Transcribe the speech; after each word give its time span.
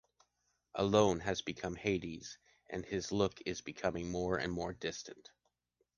Alone 0.73 1.19
has 1.19 1.43
become 1.43 1.75
Hades, 1.75 2.39
and 2.71 2.83
his 2.83 3.11
look 3.11 3.39
is 3.45 3.61
becoming 3.61 4.09
more 4.09 4.35
and 4.39 4.51
more 4.51 4.73
distant. 4.73 5.29